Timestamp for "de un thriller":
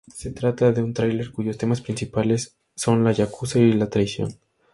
0.71-1.31